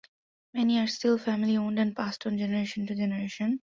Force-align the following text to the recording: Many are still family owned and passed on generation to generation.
Many 0.55 0.79
are 0.79 0.87
still 0.87 1.19
family 1.19 1.57
owned 1.57 1.77
and 1.77 1.95
passed 1.95 2.25
on 2.25 2.39
generation 2.39 2.87
to 2.87 2.95
generation. 2.95 3.59